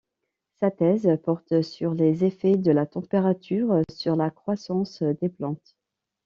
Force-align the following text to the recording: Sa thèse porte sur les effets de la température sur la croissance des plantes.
Sa 0.59 0.71
thèse 0.71 1.07
porte 1.23 1.61
sur 1.61 1.93
les 1.93 2.25
effets 2.25 2.57
de 2.57 2.71
la 2.71 2.87
température 2.87 3.81
sur 3.91 4.15
la 4.15 4.31
croissance 4.31 5.03
des 5.03 5.29
plantes. 5.29 5.75